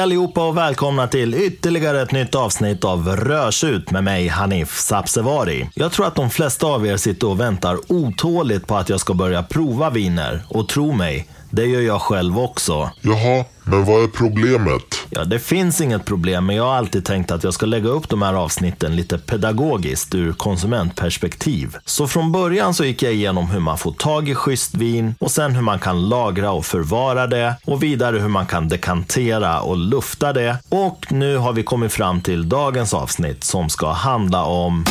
[0.00, 5.68] Hej allihopa och välkomna till ytterligare ett nytt avsnitt av Rörsut med mig Hanif Sabsevari.
[5.74, 9.14] Jag tror att de flesta av er sitter och väntar otåligt på att jag ska
[9.14, 10.42] börja prova viner.
[10.48, 12.90] Och tro mig, det gör jag själv också.
[13.00, 14.82] Jaha, men vad är problemet?
[15.10, 18.08] Ja, det finns inget problem, men jag har alltid tänkt att jag ska lägga upp
[18.08, 21.76] de här avsnitten lite pedagogiskt ur konsumentperspektiv.
[21.84, 25.30] Så från början så gick jag igenom hur man får tag i schysst vin och
[25.30, 29.76] sen hur man kan lagra och förvara det och vidare hur man kan dekantera och
[29.76, 30.56] lufta det.
[30.68, 34.84] Och nu har vi kommit fram till dagens avsnitt som ska handla om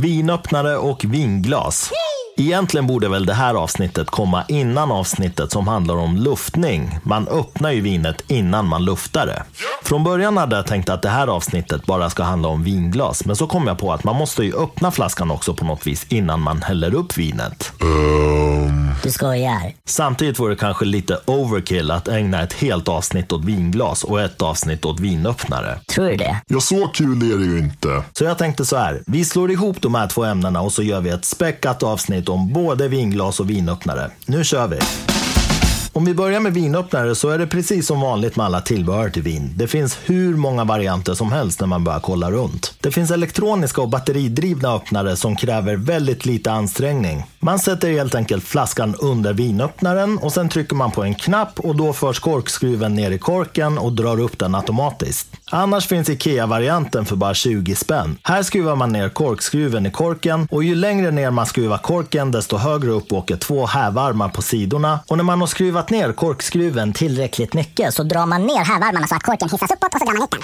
[0.00, 1.90] vinöppnare och vinglas.
[2.38, 6.98] Egentligen borde väl det här avsnittet komma innan avsnittet som handlar om luftning.
[7.02, 9.42] Man öppnar ju vinet innan man luftar det.
[9.82, 13.36] Från början hade jag tänkt att det här avsnittet bara ska handla om vinglas, men
[13.36, 16.40] så kom jag på att man måste ju öppna flaskan också på något vis innan
[16.40, 17.72] man häller upp vinet.
[17.80, 19.72] Ehm, Du skojar.
[19.84, 24.42] Samtidigt vore det kanske lite overkill att ägna ett helt avsnitt åt vinglas och ett
[24.42, 25.78] avsnitt åt vinöppnare.
[25.88, 26.36] Tror du det?
[26.46, 28.02] ja, så kul är det ju inte.
[28.12, 31.00] Så jag tänkte så här, vi slår ihop de här två ämnena och så gör
[31.00, 34.10] vi ett späckat avsnitt om både vinglas och vinöppnare.
[34.26, 34.78] Nu kör vi!
[35.96, 39.22] Om vi börjar med vinöppnare så är det precis som vanligt med alla tillbehör till
[39.22, 39.52] vin.
[39.56, 42.74] Det finns hur många varianter som helst när man börjar kolla runt.
[42.80, 47.24] Det finns elektroniska och batteridrivna öppnare som kräver väldigt lite ansträngning.
[47.38, 51.76] Man sätter helt enkelt flaskan under vinöppnaren och sen trycker man på en knapp och
[51.76, 55.28] då förs korkskruven ner i korken och drar upp den automatiskt.
[55.50, 58.18] Annars finns IKEA-varianten för bara 20 spänn.
[58.22, 62.56] Här skruvar man ner korkskruven i korken och ju längre ner man skruvar korken desto
[62.56, 65.00] högre upp åker två hävarmar på sidorna.
[65.06, 69.14] Och när man har skruvat ner korkskruven Tillräckligt mycket så drar man ner hävarmarna så
[69.14, 70.40] att korken hissas uppåt och så drar man ut den.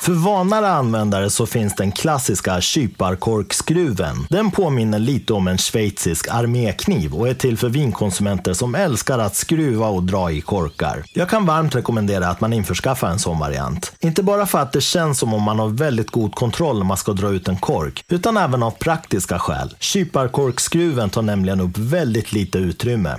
[0.00, 4.26] För vanare användare så finns den klassiska kyparkorkskruven.
[4.30, 9.36] Den påminner lite om en schweizisk armékniv och är till för vinkonsumenter som älskar att
[9.36, 11.04] skruva och dra i korkar.
[11.12, 13.92] Jag kan varmt rekommendera att man införskaffar en sån variant.
[14.00, 16.96] Inte bara för att det känns som om man har väldigt god kontroll när man
[16.96, 19.74] ska dra ut en kork, utan även av praktiska skäl.
[19.78, 23.16] Kyparkorkskruven tar nämligen upp väldigt lite utrymme.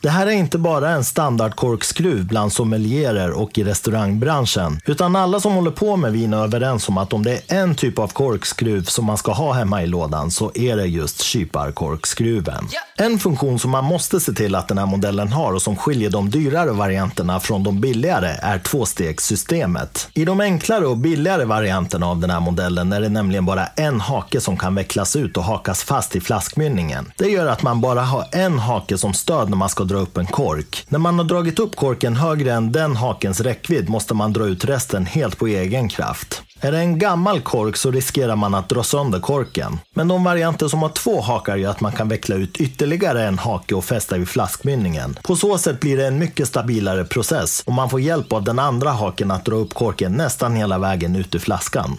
[0.00, 5.52] Det här är inte bara en standardkorkskruv bland sommelierer och i restaurangbranschen, utan alla som
[5.54, 8.82] håller på med vin är överens om att om det är en typ av korkskruv
[8.82, 12.68] som man ska ha hemma i lådan så är det just kyparkorkskruven.
[12.96, 16.10] En funktion som man måste se till att den här modellen har och som skiljer
[16.10, 20.08] de dyrare varianterna från de billigare är tvåstegssystemet.
[20.14, 24.00] I de enklare och billigare varianterna av den här modellen är det nämligen bara en
[24.00, 27.12] hake som kan vecklas ut och hakas fast i flaskmynningen.
[27.16, 30.16] Det gör att man bara har en hake som stöd när man ska dra upp
[30.16, 30.86] en kork.
[30.88, 34.64] När man har dragit upp korken högre än den hakens räckvidd måste man dra ut
[34.64, 36.42] resten helt på egen kraft.
[36.60, 39.78] Är det en gammal kork så riskerar man att dra sönder korken.
[39.94, 43.38] Men de varianter som har två hakar gör att man kan veckla ut ytterligare en
[43.38, 45.18] hake och fästa vid flaskmynningen.
[45.22, 48.58] På så sätt blir det en mycket stabilare process och man får hjälp av den
[48.58, 51.96] andra haken att dra upp korken nästan hela vägen ut ur flaskan.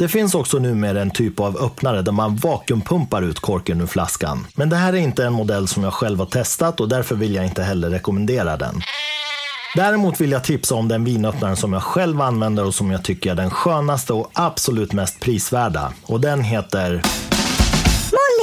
[0.00, 4.46] Det finns också numera en typ av öppnare där man vakuumpumpar ut korken ur flaskan.
[4.54, 7.34] Men det här är inte en modell som jag själv har testat och därför vill
[7.34, 8.80] jag inte heller rekommendera den.
[9.76, 13.30] Däremot vill jag tipsa om den vinöppnaren som jag själv använder och som jag tycker
[13.30, 15.92] är den skönaste och absolut mest prisvärda.
[16.06, 17.02] Och den heter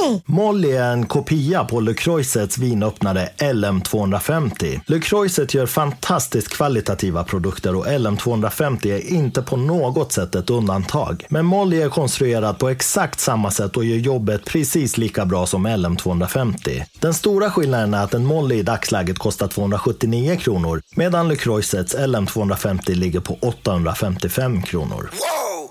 [0.00, 0.20] Molly!
[0.26, 4.80] Molly är en kopia på Le Croisets vinöppnare LM250.
[4.86, 11.26] Le Croiset gör fantastiskt kvalitativa produkter och LM250 är inte på något sätt ett undantag.
[11.28, 15.66] Men Molly är konstruerad på exakt samma sätt och gör jobbet precis lika bra som
[15.66, 16.82] LM250.
[17.00, 21.96] Den stora skillnaden är att en Molly i dagsläget kostar 279 kronor medan Le Croisets
[21.96, 25.10] LM250 ligger på 855 kronor.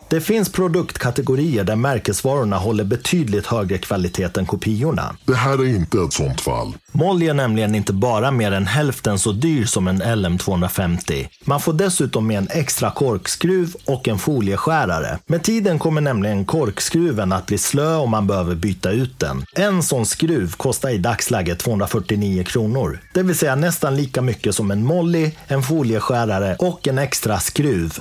[0.09, 5.15] Det finns produktkategorier där märkesvarorna håller betydligt högre kvalitet än kopiorna.
[5.25, 6.73] Det här är inte ett sånt fall.
[6.91, 11.27] Molly är nämligen inte bara mer än hälften så dyr som en LM250.
[11.45, 15.19] Man får dessutom med en extra korkskruv och en folieskärare.
[15.25, 19.45] Med tiden kommer nämligen korkskruven att bli slö och man behöver byta ut den.
[19.55, 22.99] En sån skruv kostar i dagsläget 249 kronor.
[23.13, 27.99] Det vill säga nästan lika mycket som en Molly, en folieskärare och en extra skruv.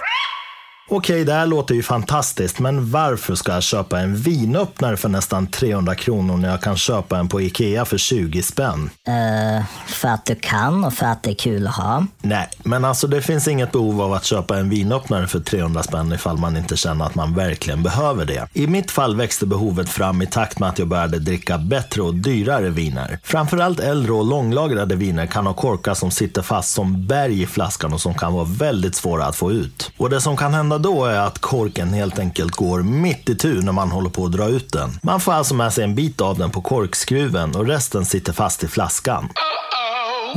[0.89, 5.47] Okej, det här låter ju fantastiskt, men varför ska jag köpa en vinöppnare för nästan
[5.47, 8.91] 300 kronor när jag kan köpa en på Ikea för 20 spänn?
[9.07, 12.07] Eh, för att du kan och för att det är kul att ha.
[12.23, 16.13] Nej, men alltså det finns inget behov av att köpa en vinöppnare för 300 spänn
[16.13, 18.49] ifall man inte känner att man verkligen behöver det.
[18.53, 22.15] I mitt fall växte behovet fram i takt med att jag började dricka bättre och
[22.15, 23.19] dyrare viner.
[23.23, 27.93] Framförallt äldre och långlagrade viner kan ha korkar som sitter fast som berg i flaskan
[27.93, 29.91] och som kan vara väldigt svåra att få ut.
[29.97, 33.63] Och det som kan hända då är att korken helt enkelt går mitt i tur
[33.63, 34.99] när man håller på att dra ut den.
[35.03, 38.65] Man får alltså med sig en bit av den på korkskruven och resten sitter fast
[38.65, 39.29] i flaskan.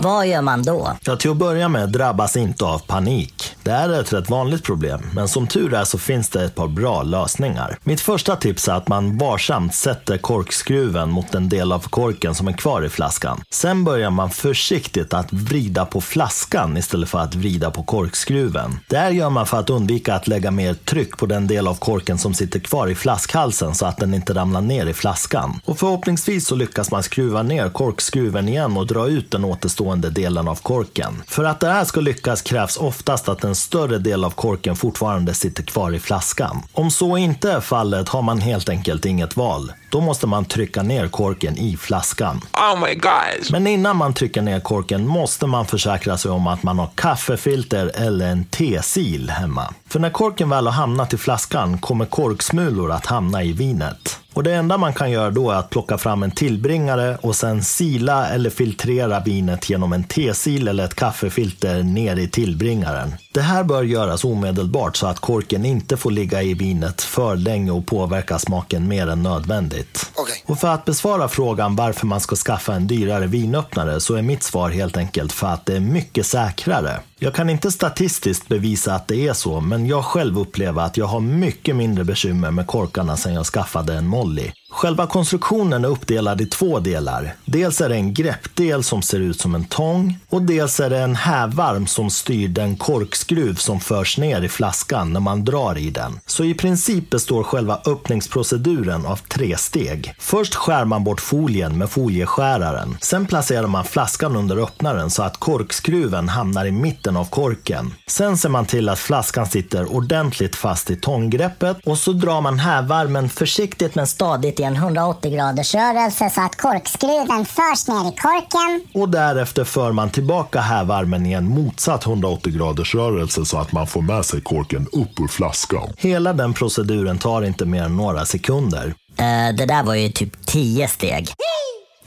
[0.02, 0.98] Vad gör man då?
[1.04, 3.56] Ja, till att börja med drabbas inte av panik.
[3.64, 6.56] Det här är ett rätt vanligt problem, men som tur är så finns det ett
[6.56, 7.78] par bra lösningar.
[7.84, 12.48] Mitt första tips är att man varsamt sätter korkskruven mot den del av korken som
[12.48, 13.42] är kvar i flaskan.
[13.50, 18.80] Sen börjar man försiktigt att vrida på flaskan istället för att vrida på korkskruven.
[18.88, 21.76] Det här gör man för att undvika att lägga mer tryck på den del av
[21.76, 25.60] korken som sitter kvar i flaskhalsen så att den inte ramlar ner i flaskan.
[25.66, 30.48] Och förhoppningsvis så lyckas man skruva ner korkskruven igen och dra ut den återstående delen
[30.48, 31.24] av korken.
[31.28, 35.34] För att det här ska lyckas krävs oftast att en större del av korken fortfarande
[35.34, 36.64] sitter kvar i flaskan.
[36.74, 39.72] Om så inte är fallet har man helt enkelt inget val.
[39.90, 42.42] Då måste man trycka ner korken i flaskan.
[42.54, 43.52] Oh my god.
[43.52, 47.92] Men innan man trycker ner korken måste man försäkra sig om att man har kaffefilter
[47.96, 49.74] eller en tesil hemma.
[49.90, 54.20] För när korken väl har hamnat i flaskan kommer korksmulor att hamna i vinet.
[54.34, 57.64] Och det enda man kan göra då är att plocka fram en tillbringare och sen
[57.64, 63.16] sila eller filtrera vinet genom en tesil eller ett kaffefilter ner i tillbringaren.
[63.34, 67.72] Det här bör göras omedelbart så att korken inte får ligga i vinet för länge
[67.72, 70.12] och påverka smaken mer än nödvändigt.
[70.16, 70.44] Okej.
[70.46, 74.44] Och för att besvara frågan varför man ska skaffa en dyrare vinöppnare så är mitt
[74.44, 77.00] svar helt enkelt för att det är mycket säkrare.
[77.22, 81.06] Jag kan inte statistiskt bevisa att det är så, men jag själv upplever att jag
[81.06, 84.52] har mycket mindre bekymmer med korkarna sedan jag skaffade en Molly.
[84.72, 87.36] Själva konstruktionen är uppdelad i två delar.
[87.46, 91.00] Dels är det en greppdel som ser ut som en tång och dels är det
[91.00, 95.90] en hävarm som styr den korkskruv som förs ner i flaskan när man drar i
[95.90, 96.20] den.
[96.26, 100.14] Så i princip består själva öppningsproceduren av tre steg.
[100.20, 102.98] Först skär man bort folien med folieskäraren.
[103.02, 107.94] Sen placerar man flaskan under öppnaren så att korkskruven hamnar i mitten av korken.
[108.08, 112.60] Sen ser man till att flaskan sitter ordentligt fast i tånggreppet och så drar man
[112.60, 118.16] hävarmen försiktigt men stadigt i en 180 graders rörelse så att korkskruven förs ner i
[118.16, 119.02] korken.
[119.02, 123.88] och därefter för man tillbaka hävarmen i en motsatt 180 graders rörelse så att man
[123.88, 125.90] får med sig korken upp ur flaskan.
[125.98, 128.94] Hela den proceduren tar inte mer än några sekunder.
[129.18, 131.28] Eh, det där var ju typ 10 steg.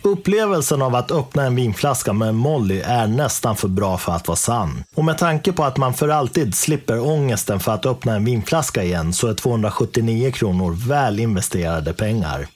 [0.03, 4.29] Upplevelsen av att öppna en vinflaska med en Molly är nästan för bra för att
[4.29, 4.85] vara sann.
[4.95, 8.83] Och med tanke på att man för alltid slipper ångesten för att öppna en vinflaska
[8.83, 12.49] igen så är 279 kronor väl investerade pengar.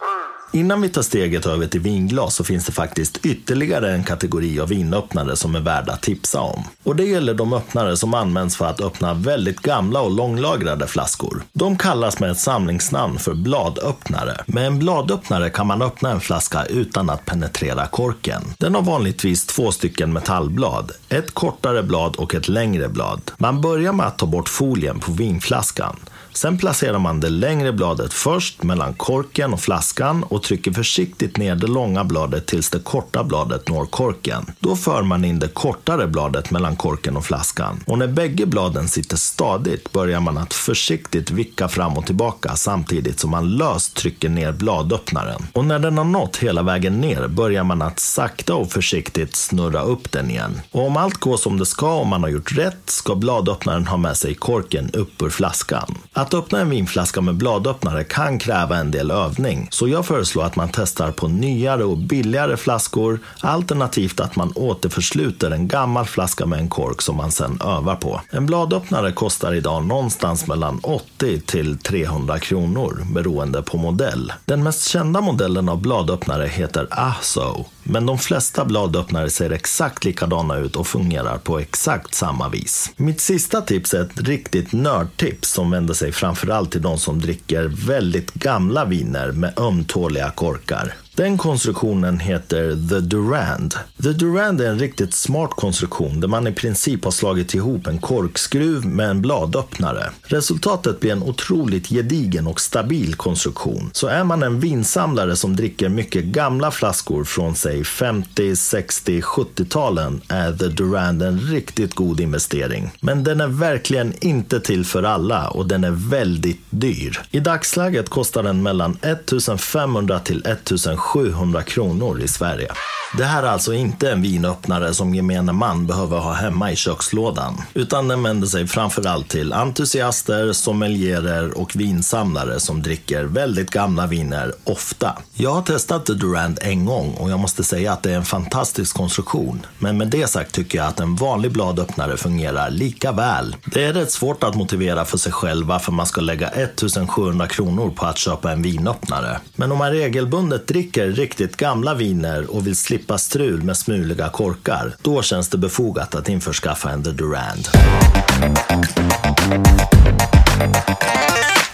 [0.53, 4.69] Innan vi tar steget över till vinglas så finns det faktiskt ytterligare en kategori av
[4.69, 6.65] vinöppnare som är värda att tipsa om.
[6.83, 11.43] Och det gäller de öppnare som används för att öppna väldigt gamla och långlagrade flaskor.
[11.53, 14.45] De kallas med ett samlingsnamn för bladöppnare.
[14.47, 18.43] Med en bladöppnare kan man öppna en flaska utan att penetrera korken.
[18.59, 20.93] Den har vanligtvis två stycken metallblad.
[21.09, 23.21] Ett kortare blad och ett längre blad.
[23.39, 25.97] Man börjar med att ta bort folien på vinflaskan.
[26.37, 31.55] Sen placerar man det längre bladet först mellan korken och flaskan och trycker försiktigt ner
[31.55, 34.47] det långa bladet tills det korta bladet når korken.
[34.59, 37.81] Då för man in det kortare bladet mellan korken och flaskan.
[37.87, 43.21] Och när bägge bladen sitter stadigt börjar man att försiktigt vicka fram och tillbaka samtidigt
[43.21, 45.47] som man löst trycker ner bladöppnaren.
[45.53, 49.83] Och när den har nått hela vägen ner börjar man att sakta och försiktigt snurra
[49.83, 50.61] upp den igen.
[50.71, 53.97] Och om allt går som det ska och man har gjort rätt ska bladöppnaren ha
[53.97, 55.99] med sig korken upp ur flaskan.
[56.13, 60.45] Att att öppna en vinflaska med bladöppnare kan kräva en del övning, så jag föreslår
[60.45, 66.47] att man testar på nyare och billigare flaskor, alternativt att man återförsluter en gammal flaska
[66.47, 68.21] med en kork som man sen övar på.
[68.31, 74.33] En bladöppnare kostar idag någonstans mellan 80 till 300 kronor beroende på modell.
[74.45, 80.57] Den mest kända modellen av bladöppnare heter Ahso, men de flesta bladöppnare ser exakt likadana
[80.57, 82.93] ut och fungerar på exakt samma vis.
[82.97, 87.65] Mitt sista tips är ett riktigt nördtips som vänder sig framförallt till de som dricker
[87.87, 90.95] väldigt gamla viner med ömtåliga korkar.
[91.17, 93.75] Den konstruktionen heter The Durand.
[94.03, 97.99] The Durand är en riktigt smart konstruktion där man i princip har slagit ihop en
[97.99, 100.11] korkskruv med en bladöppnare.
[100.23, 103.91] Resultatet blir en otroligt gedigen och stabil konstruktion.
[103.93, 110.21] Så är man en vinsamlare som dricker mycket gamla flaskor från sig 50, 60, 70-talen
[110.29, 112.91] är The Durand en riktigt god investering.
[113.01, 117.21] Men den är verkligen inte till för alla och den är väldigt dyr.
[117.31, 122.73] I dagsläget kostar den mellan 1500 till 1700 700 kronor i Sverige.
[123.17, 127.63] Det här är alltså inte en vinöppnare som gemene man behöver ha hemma i kökslådan,
[127.75, 134.53] utan den vänder sig framförallt till entusiaster, sommelierer och vinsamlare som dricker väldigt gamla viner
[134.65, 135.19] ofta.
[135.35, 138.25] Jag har testat The Durand en gång och jag måste säga att det är en
[138.25, 139.67] fantastisk konstruktion.
[139.79, 143.57] Men med det sagt tycker jag att en vanlig bladöppnare fungerar lika väl.
[143.65, 147.91] Det är rätt svårt att motivera för sig själv varför man ska lägga 1700 kronor
[147.91, 149.41] på att köpa en vinöppnare.
[149.55, 154.29] Men om man regelbundet dricker dricker riktigt gamla viner och vill slippa strul med smuliga
[154.29, 157.69] korkar, då känns det befogat att införskaffa en The Durand.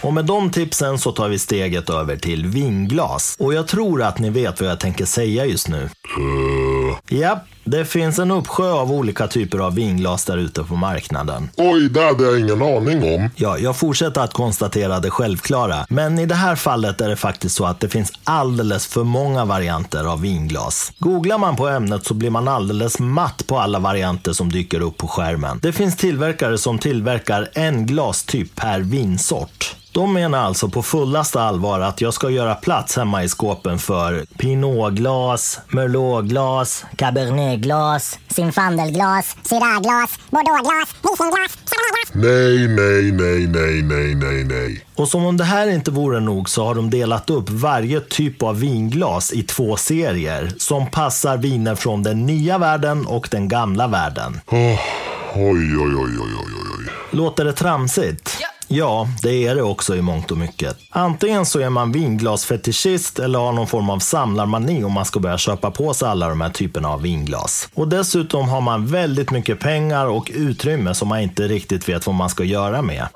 [0.01, 3.35] Och med de tipsen så tar vi steget över till vinglas.
[3.39, 5.83] Och jag tror att ni vet vad jag tänker säga just nu.
[5.83, 6.72] Eh.
[7.09, 11.49] Ja, det finns en uppsjö av olika typer av vinglas där ute på marknaden.
[11.57, 13.29] Oj, det hade jag ingen aning om.
[13.35, 15.85] Ja, jag fortsätter att konstatera det självklara.
[15.89, 19.45] Men i det här fallet är det faktiskt så att det finns alldeles för många
[19.45, 20.91] varianter av vinglas.
[20.99, 24.97] Googlar man på ämnet så blir man alldeles matt på alla varianter som dyker upp
[24.97, 25.59] på skärmen.
[25.61, 29.75] Det finns tillverkare som tillverkar en glastyp per vinsort.
[29.93, 34.25] De menar alltså på fullaste allvar att jag ska göra plats hemma i skåpen för
[34.37, 42.13] Pinotglas, Merlotglas, Cabernetglas, Zinfandelglas, Syrahglas, Bordeauxglas, Chardonnay-glas.
[42.13, 44.85] Nej, nej, nej, nej, nej, nej, nej.
[44.95, 48.43] Och som om det här inte vore nog så har de delat upp varje typ
[48.43, 53.87] av vinglas i två serier som passar viner från den nya världen och den gamla
[53.87, 54.41] världen.
[54.47, 56.91] Åh, oj, oj, oj, oj, oj, oj.
[57.11, 58.37] Låter det tramsigt?
[58.41, 60.77] Ja, Ja, det är det också i mångt och mycket.
[60.89, 65.37] Antingen så är man vinglasfetischist eller har någon form av samlarmani om man ska börja
[65.37, 67.69] köpa på sig alla de här typerna av vinglas.
[67.73, 72.15] Och dessutom har man väldigt mycket pengar och utrymme som man inte riktigt vet vad
[72.15, 73.07] man ska göra med.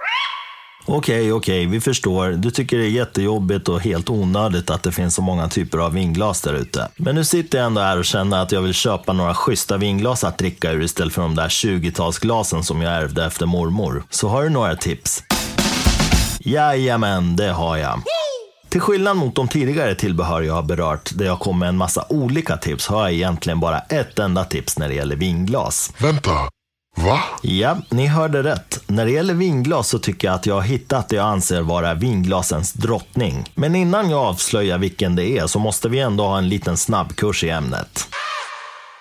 [0.85, 2.29] Okej, okej, vi förstår.
[2.29, 5.93] Du tycker det är jättejobbigt och helt onödigt att det finns så många typer av
[5.93, 6.87] vinglas där ute.
[6.97, 10.23] Men nu sitter jag ändå här och känner att jag vill köpa några schyssta vinglas
[10.23, 14.03] att dricka ur istället för de där 20-talsglasen som jag ärvde efter mormor.
[14.09, 15.23] Så har du några tips?
[16.47, 18.01] Jajamän, det har jag.
[18.69, 22.05] Till skillnad mot de tidigare tillbehör jag har berört, där jag kom med en massa
[22.09, 25.93] olika tips, har jag egentligen bara ett enda tips när det gäller vinglas.
[25.97, 26.31] Vänta.
[26.95, 27.19] Va?
[27.41, 28.83] Ja, ni hörde rätt.
[28.87, 31.93] När det gäller vinglas så tycker jag att jag har hittat det jag anser vara
[31.93, 33.51] vinglasens drottning.
[33.55, 37.43] Men innan jag avslöjar vilken det är så måste vi ändå ha en liten snabbkurs
[37.43, 38.07] i ämnet.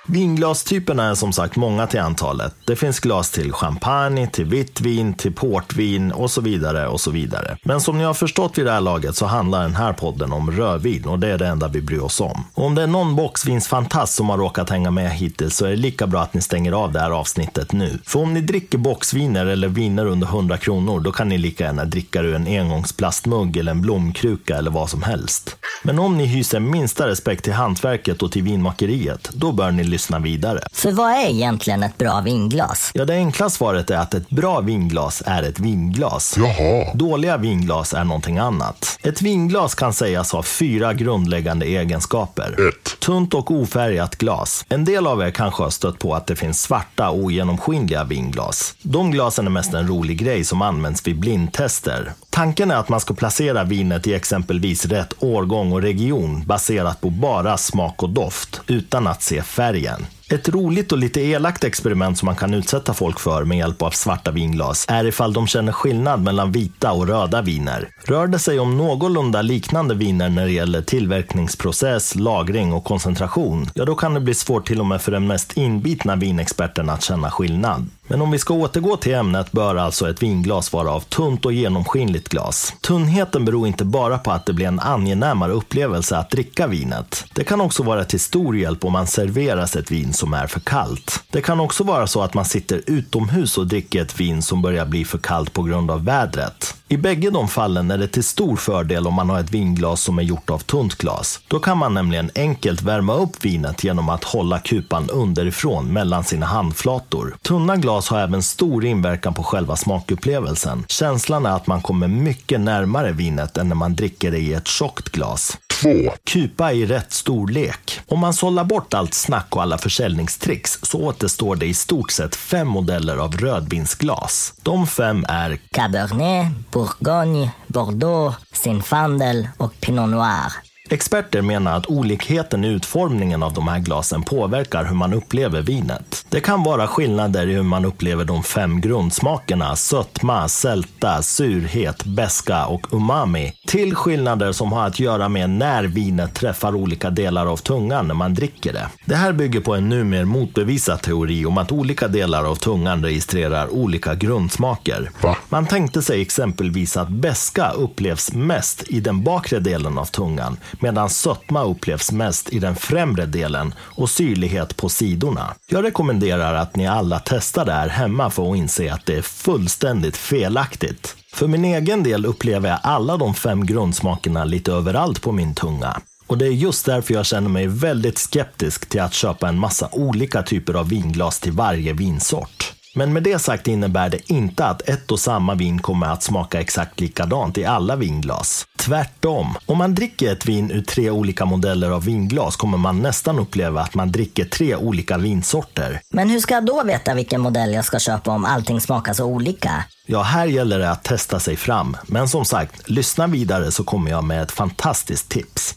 [0.09, 2.55] Vinglastyperna är som sagt många till antalet.
[2.65, 7.11] Det finns glas till champagne, till vitt vin, till portvin och så vidare och så
[7.11, 7.57] vidare.
[7.63, 10.51] Men som ni har förstått vid det här laget så handlar den här podden om
[10.51, 12.45] rödvin och det är det enda vi bryr oss om.
[12.55, 15.77] Och om det är någon boxvinsfantast som har råkat hänga med hittills så är det
[15.77, 17.99] lika bra att ni stänger av det här avsnittet nu.
[18.05, 21.85] För om ni dricker boxviner eller viner under 100 kronor då kan ni lika gärna
[21.85, 25.57] dricka ur en engångsplastmugg eller en blomkruka eller vad som helst.
[25.83, 30.19] Men om ni hyser minsta respekt till hantverket och till vinmakeriet, då bör ni lyssna
[30.19, 30.61] vidare.
[30.73, 32.91] För vad är egentligen ett bra vinglas?
[32.95, 36.37] Ja, det enkla svaret är att ett bra vinglas är ett vinglas.
[36.39, 36.95] Jaha.
[36.95, 38.99] Dåliga vinglas är någonting annat.
[39.03, 42.69] Ett vinglas kan sägas ha fyra grundläggande egenskaper.
[42.69, 43.01] 1.
[43.01, 44.65] Tunt och ofärgat glas.
[44.69, 48.75] En del av er kanske har stött på att det finns svarta ogenomskinliga vinglas.
[48.83, 52.13] De glasen är mest en rolig grej som används vid blindtester.
[52.31, 57.11] Tanken är att man ska placera vinet i exempelvis rätt årgång och region baserat på
[57.11, 59.86] bara smak och doft, utan att se färgen.
[60.31, 63.91] Ett roligt och lite elakt experiment som man kan utsätta folk för med hjälp av
[63.91, 67.89] svarta vinglas är ifall de känner skillnad mellan vita och röda viner.
[68.05, 73.85] Rör det sig om någorlunda liknande viner när det gäller tillverkningsprocess, lagring och koncentration, ja
[73.85, 77.31] då kan det bli svårt till och med för den mest inbitna vinexperten att känna
[77.31, 77.89] skillnad.
[78.09, 81.53] Men om vi ska återgå till ämnet bör alltså ett vinglas vara av tunt och
[81.53, 82.75] genomskinligt glas.
[82.81, 87.25] Tunnheten beror inte bara på att det blir en angenämare upplevelse att dricka vinet.
[87.35, 90.61] Det kan också vara till stor hjälp om man serveras ett vin som är för
[90.61, 91.25] kallt.
[91.31, 94.87] Det kan också vara så att man sitter utomhus och dricker ett vin som börjar
[94.87, 96.75] bli för kallt på grund av vädret.
[96.89, 100.19] I bägge de fallen är det till stor fördel om man har ett vinglas som
[100.19, 101.41] är gjort av tunt glas.
[101.49, 106.47] Då kan man nämligen enkelt värma upp vinet genom att hålla kupan underifrån mellan sina
[106.47, 107.37] handflator.
[107.43, 110.85] Tunna glas har även stor inverkan på själva smakupplevelsen.
[110.89, 114.69] Känslan är att man kommer mycket närmare vinet än när man dricker det i ett
[114.69, 115.59] tjockt glas.
[115.83, 115.89] 2.
[116.25, 118.01] Kupa i rätt storlek.
[118.07, 122.37] Om man sållar bort allt snack och alla försäljningstricks så återstår det i stort sett
[122.37, 124.55] fem modeller av rödvinsglas.
[124.63, 130.66] De fem är Cabernet, Bourgogne, Bordeaux, Zinfandel och Pinot Noir.
[130.89, 136.27] Experter menar att olikheten i utformningen av de här glasen påverkar hur man upplever vinet.
[136.29, 142.67] Det kan vara skillnader i hur man upplever de fem grundsmakerna sötma, sälta, surhet, beska
[142.67, 143.53] och umami.
[143.67, 148.15] Till skillnader som har att göra med när vinet träffar olika delar av tungan när
[148.15, 148.89] man dricker det.
[149.05, 153.75] Det här bygger på en numer motbevisad teori om att olika delar av tungan registrerar
[153.75, 155.11] olika grundsmaker.
[155.49, 161.11] Man tänkte sig exempelvis att beska upplevs mest i den bakre delen av tungan medan
[161.11, 165.55] sötma upplevs mest i den främre delen och syrlighet på sidorna.
[165.71, 169.23] Jag rekommenderar att ni alla testar det här hemma för att inse att det är
[169.23, 171.17] fullständigt felaktigt.
[171.35, 176.01] För min egen del upplever jag alla de fem grundsmakerna lite överallt på min tunga.
[176.27, 179.89] Och det är just därför jag känner mig väldigt skeptisk till att köpa en massa
[179.93, 182.56] olika typer av vinglas till varje vinsort.
[182.97, 186.61] Men med det sagt innebär det inte att ett och samma vin kommer att smaka
[186.61, 188.67] exakt likadant i alla vinglas.
[188.77, 189.55] Tvärtom.
[189.67, 193.81] Om man dricker ett vin ur tre olika modeller av vinglas kommer man nästan uppleva
[193.81, 196.01] att man dricker tre olika vinsorter.
[196.11, 199.25] Men hur ska jag då veta vilken modell jag ska köpa om allting smakar så
[199.25, 199.85] olika?
[200.07, 201.97] Ja, här gäller det att testa sig fram.
[202.07, 205.75] Men som sagt, lyssna vidare så kommer jag med ett fantastiskt tips.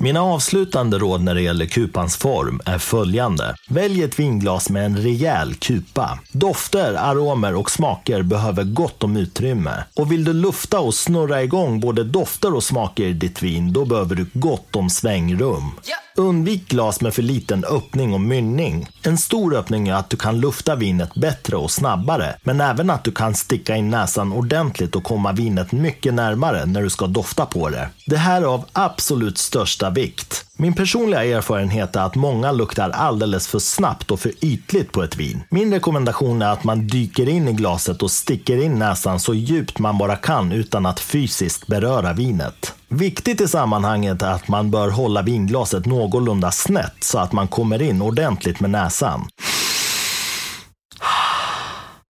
[0.00, 3.54] Mina avslutande råd när det gäller kupans form är följande.
[3.68, 6.18] Välj ett vinglas med en rejäl kupa.
[6.32, 9.84] Dofter, aromer och smaker behöver gott om utrymme.
[9.96, 13.84] Och vill du lufta och snurra igång både dofter och smaker i ditt vin, då
[13.84, 15.72] behöver du gott om svängrum.
[16.16, 18.88] Undvik glas med för liten öppning och mynning.
[19.02, 23.04] En stor öppning är att du kan lufta vinet bättre och snabbare, men även att
[23.04, 27.46] du kan sticka in näsan ordentligt och komma vinet mycket närmare när du ska dofta
[27.46, 27.88] på det.
[28.06, 30.46] Det här är av absolut största vikt.
[30.56, 35.16] Min personliga erfarenhet är att många luktar alldeles för snabbt och för ytligt på ett
[35.16, 35.42] vin.
[35.50, 39.78] Min rekommendation är att man dyker in i glaset och sticker in näsan så djupt
[39.78, 42.75] man bara kan utan att fysiskt beröra vinet.
[42.88, 47.82] Viktigt i sammanhanget är att man bör hålla vinglaset någorlunda snett så att man kommer
[47.82, 49.28] in ordentligt med näsan.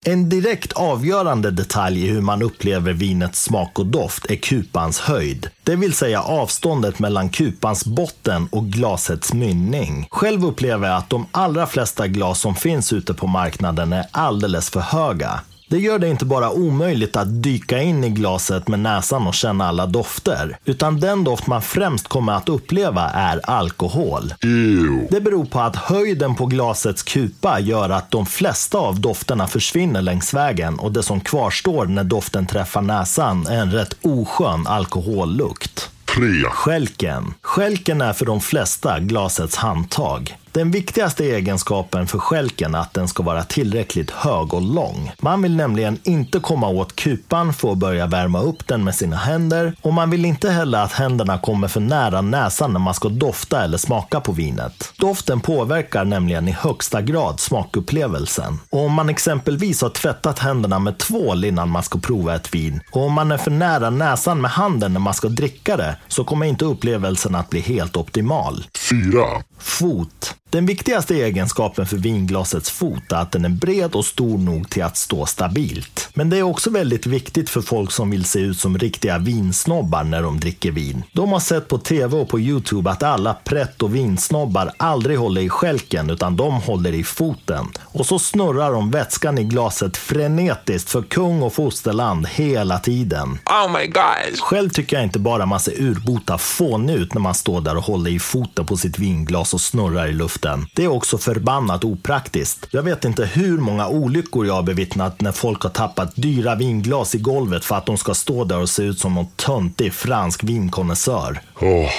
[0.06, 5.50] En direkt avgörande detalj i hur man upplever vinets smak och doft är kupans höjd.
[5.62, 10.06] Det vill säga avståndet mellan kupans botten och glasets mynning.
[10.10, 14.70] Själv upplever jag att de allra flesta glas som finns ute på marknaden är alldeles
[14.70, 15.40] för höga.
[15.68, 19.68] Det gör det inte bara omöjligt att dyka in i glaset med näsan och känna
[19.68, 24.34] alla dofter, utan den doft man främst kommer att uppleva är alkohol.
[24.42, 25.06] Ew.
[25.10, 30.02] Det beror på att höjden på glasets kupa gör att de flesta av dofterna försvinner
[30.02, 35.90] längs vägen och det som kvarstår när doften träffar näsan är en rätt oskön alkohollukt.
[36.16, 36.42] Tre.
[36.50, 37.34] Skälken.
[37.42, 40.36] Skälken är för de flesta glasets handtag.
[40.56, 45.12] Den viktigaste egenskapen för skälken är att den ska vara tillräckligt hög och lång.
[45.18, 49.16] Man vill nämligen inte komma åt kupan för att börja värma upp den med sina
[49.16, 53.08] händer och man vill inte heller att händerna kommer för nära näsan när man ska
[53.08, 54.92] dofta eller smaka på vinet.
[54.98, 58.58] Doften påverkar nämligen i högsta grad smakupplevelsen.
[58.70, 62.80] Och om man exempelvis har tvättat händerna med tvål innan man ska prova ett vin
[62.92, 66.24] och om man är för nära näsan med handen när man ska dricka det så
[66.24, 68.66] kommer inte upplevelsen att bli helt optimal.
[68.90, 69.26] Fyra.
[69.58, 70.34] Fot.
[70.50, 74.84] Den viktigaste egenskapen för vinglasets fot är att den är bred och stor nog till
[74.84, 76.08] att stå stabilt.
[76.14, 80.04] Men det är också väldigt viktigt för folk som vill se ut som riktiga vinsnobbar
[80.04, 81.02] när de dricker vin.
[81.12, 85.40] De har sett på tv och på Youtube att alla prätt och vinsnobbar aldrig håller
[85.40, 87.66] i skälken utan de håller i foten.
[87.78, 93.38] Och så snurrar de vätskan i glaset frenetiskt för kung och fosterland hela tiden.
[93.46, 94.40] Oh my god.
[94.40, 97.84] Själv tycker jag inte bara man ser urbota fånig ut när man står där och
[97.84, 100.45] håller i foten på sitt vinglas och snurrar i luften.
[100.74, 102.66] Det är också förbannat opraktiskt.
[102.70, 107.14] Jag vet inte hur många olyckor jag har bevittnat när folk har tappat dyra vinglas
[107.14, 110.44] i golvet för att de ska stå där och se ut som någon töntig fransk
[110.44, 111.40] vinkonnässör.
[111.60, 111.90] Åh.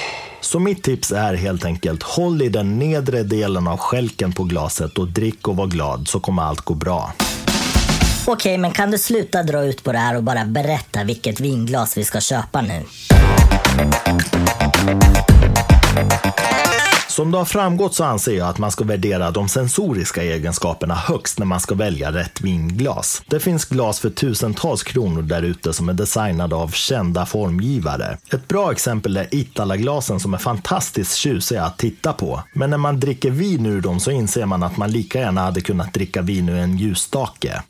[0.42, 4.98] Så mitt tips är helt enkelt håll i den nedre delen av skälken på glaset
[4.98, 7.14] och drick och var glad så kommer allt gå bra.
[8.26, 11.98] Okej, men kan du sluta dra ut på det här och bara berätta vilket vinglas
[11.98, 12.84] vi ska köpa nu?
[17.18, 21.40] Som det har framgått så anser jag att man ska värdera de sensoriska egenskaperna högst
[21.40, 23.24] när man ska välja rätt vinglas.
[23.28, 28.18] Det finns glas för tusentals kronor där ute som är designade av kända formgivare.
[28.32, 32.44] Ett bra exempel är Italaglasen som är fantastiskt tjusiga att titta på.
[32.54, 35.62] Men när man dricker vin ur dem så inser man att man lika gärna hade
[35.62, 37.62] kunnat dricka vin ur en ljusstake.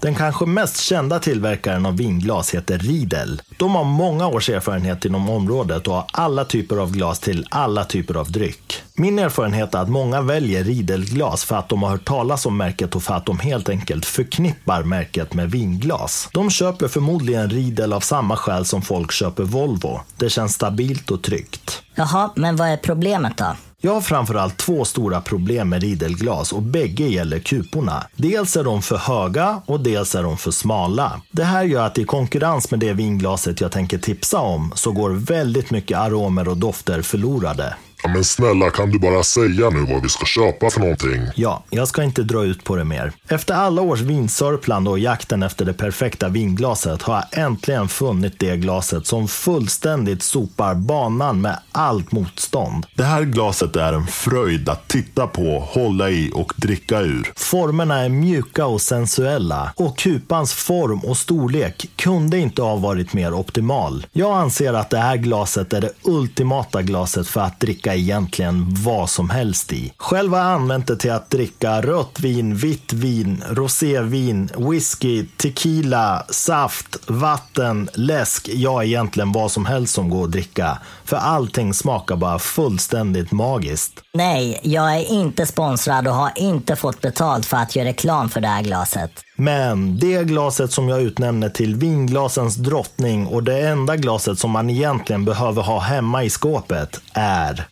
[0.00, 3.42] Den kanske mest kända tillverkaren av vinglas heter Riedel.
[3.58, 7.84] De har många års erfarenhet inom området och har alla typer av glas till alla
[7.84, 8.82] typer av dryck.
[8.96, 12.94] Min erfarenhet är att många väljer Riedelglas för att de har hört talas om märket
[12.94, 16.28] och för att de helt enkelt förknippar märket med vinglas.
[16.32, 20.00] De köper förmodligen Riedel av samma skäl som folk köper Volvo.
[20.16, 21.82] Det känns stabilt och tryggt.
[21.94, 23.56] Jaha, men vad är problemet då?
[23.84, 28.06] Jag har framförallt två stora problem med ridelglas och bägge gäller kuporna.
[28.16, 31.20] Dels är de för höga och dels är de för smala.
[31.30, 35.10] Det här gör att i konkurrens med det vinglaset jag tänker tipsa om så går
[35.10, 37.74] väldigt mycket aromer och dofter förlorade.
[38.04, 41.20] Ja, men snälla kan du bara säga nu vad vi ska köpa för någonting?
[41.34, 43.12] Ja, jag ska inte dra ut på det mer.
[43.28, 48.56] Efter alla års vinsörplande och jakten efter det perfekta vinglaset har jag äntligen funnit det
[48.56, 52.86] glaset som fullständigt sopar banan med allt motstånd.
[52.94, 57.32] Det här glaset är en fröjd att titta på, hålla i och dricka ur.
[57.36, 63.34] Formerna är mjuka och sensuella och kupans form och storlek kunde inte ha varit mer
[63.34, 64.06] optimal.
[64.12, 69.10] Jag anser att det här glaset är det ultimata glaset för att dricka egentligen vad
[69.10, 69.92] som helst i.
[69.96, 76.24] Själv har jag använt det till att dricka rött vin, vitt vin, rosévin, whisky, tequila,
[76.28, 80.78] saft, vatten, läsk, ja egentligen vad som helst som går att dricka.
[81.04, 84.00] För allting smakar bara fullständigt magiskt.
[84.14, 88.40] Nej, jag är inte sponsrad och har inte fått betalt för att göra reklam för
[88.40, 89.10] det här glaset.
[89.36, 94.70] Men det glaset som jag utnämner till vinglasens drottning och det enda glaset som man
[94.70, 97.66] egentligen behöver ha hemma i skåpet är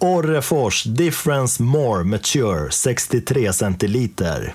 [0.00, 4.54] Orrefors Difference More Mature 63 centiliter.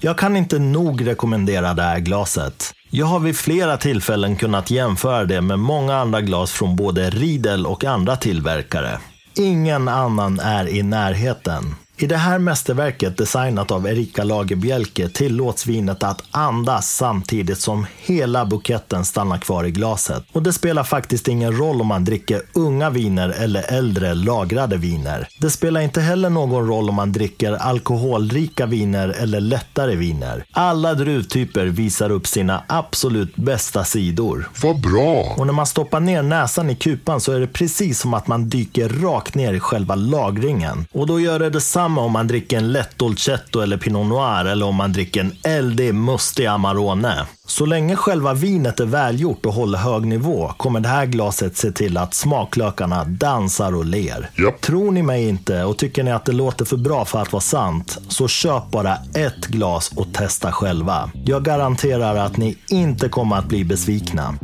[0.00, 2.72] Jag kan inte nog rekommendera det här glaset.
[2.90, 7.66] Jag har vid flera tillfällen kunnat jämföra det med många andra glas från både Riedel
[7.66, 8.98] och andra tillverkare.
[9.36, 11.74] Ingen annan är i närheten.
[11.96, 18.46] I det här mästerverket designat av Erika Lagerbielke tillåts vinet att andas samtidigt som hela
[18.46, 20.24] buketten stannar kvar i glaset.
[20.32, 25.28] Och det spelar faktiskt ingen roll om man dricker unga viner eller äldre lagrade viner.
[25.38, 30.44] Det spelar inte heller någon roll om man dricker alkoholrika viner eller lättare viner.
[30.52, 34.48] Alla druvtyper visar upp sina absolut bästa sidor.
[34.62, 35.34] Vad bra!
[35.36, 38.48] Och när man stoppar ner näsan i kupan så är det precis som att man
[38.48, 40.86] dyker rakt ner i själva lagringen.
[40.92, 44.66] Och då gör det detsamma om man dricker en lätt dolcetto eller pinot noir eller
[44.66, 47.26] om man dricker en LD Musti Amarone.
[47.46, 51.72] Så länge själva vinet är välgjort och håller hög nivå kommer det här glaset se
[51.72, 54.30] till att smaklökarna dansar och ler.
[54.38, 54.60] Japp.
[54.60, 57.40] Tror ni mig inte och tycker ni att det låter för bra för att vara
[57.40, 61.10] sant, så köp bara ett glas och testa själva.
[61.24, 64.34] Jag garanterar att ni inte kommer att bli besvikna.